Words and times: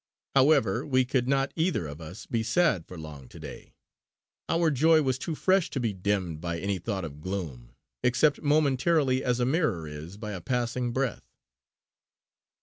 However, 0.35 0.83
we 0.83 1.05
could 1.05 1.27
not 1.27 1.51
either 1.55 1.85
of 1.85 2.01
us 2.01 2.25
be 2.25 2.41
sad 2.41 2.87
for 2.87 2.97
long 2.97 3.27
to 3.29 3.39
day. 3.39 3.75
Our 4.49 4.71
joy 4.71 5.03
was 5.03 5.19
too 5.19 5.35
fresh 5.35 5.69
to 5.69 5.79
be 5.79 5.93
dimmed 5.93 6.41
by 6.41 6.57
any 6.59 6.79
thought 6.79 7.05
of 7.05 7.21
gloom, 7.21 7.73
except 8.01 8.41
momentarily 8.41 9.23
as 9.23 9.39
a 9.39 9.45
mirror 9.45 9.87
is 9.87 10.17
by 10.17 10.31
a 10.31 10.41
passing 10.41 10.91
breath. 10.91 11.29